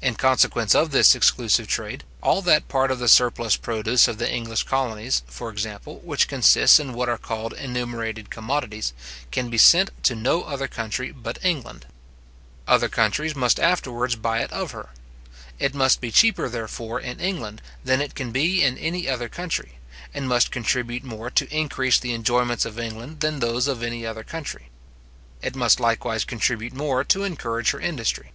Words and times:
In 0.00 0.14
consequence 0.14 0.72
of 0.72 0.92
this 0.92 1.16
exclusive 1.16 1.66
trade, 1.66 2.04
all 2.22 2.42
that 2.42 2.68
part 2.68 2.92
of 2.92 3.00
the 3.00 3.08
surplus 3.08 3.56
produce 3.56 4.06
of 4.06 4.18
the 4.18 4.32
English 4.32 4.62
colonies, 4.62 5.22
for 5.26 5.50
example, 5.50 5.98
which 6.04 6.28
consists 6.28 6.78
in 6.78 6.92
what 6.94 7.08
are 7.08 7.18
called 7.18 7.52
enumerated 7.54 8.30
commodities, 8.30 8.92
can 9.32 9.50
be 9.50 9.58
sent 9.58 9.90
to 10.04 10.14
no 10.14 10.44
other 10.44 10.68
country 10.68 11.10
but 11.10 11.44
England. 11.44 11.86
Other 12.68 12.88
countries 12.88 13.34
must 13.34 13.58
afterwards 13.58 14.14
buy 14.14 14.42
it 14.42 14.52
of 14.52 14.70
her. 14.70 14.90
It 15.58 15.74
must 15.74 16.00
be 16.00 16.12
cheaper, 16.12 16.48
therefore, 16.48 17.00
in 17.00 17.18
England 17.18 17.62
than 17.82 18.00
it 18.00 18.14
can 18.14 18.30
be 18.30 18.62
in 18.62 18.78
any 18.78 19.08
other 19.08 19.28
country, 19.28 19.78
and 20.14 20.28
must 20.28 20.52
contribute 20.52 21.02
more 21.02 21.30
to 21.32 21.52
increase 21.52 21.98
the 21.98 22.14
enjoyments 22.14 22.64
of 22.64 22.78
England 22.78 23.18
than 23.18 23.40
those 23.40 23.66
of 23.66 23.82
any 23.82 24.06
other 24.06 24.22
country. 24.22 24.68
It 25.42 25.56
must 25.56 25.80
likewise 25.80 26.24
contribute 26.24 26.72
more 26.74 27.02
to 27.02 27.24
encourage 27.24 27.72
her 27.72 27.80
industry. 27.80 28.30